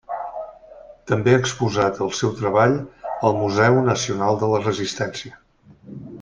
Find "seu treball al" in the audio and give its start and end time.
2.21-3.37